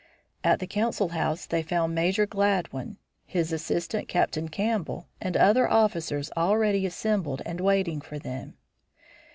At 0.43 0.57
the 0.59 0.65
council 0.65 1.09
house 1.09 1.45
they 1.45 1.61
found 1.61 1.93
Major 1.93 2.25
Gladwin, 2.25 2.97
his 3.23 3.53
assistant, 3.53 4.07
Captain 4.07 4.49
Campbell, 4.49 5.07
and 5.21 5.37
other 5.37 5.69
officers 5.69 6.31
already 6.35 6.87
assembled 6.87 7.43
and 7.45 7.61
waiting 7.61 8.01
for 8.01 8.17
them. 8.17 8.55